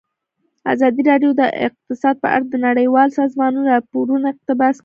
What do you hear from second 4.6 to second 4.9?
کړي.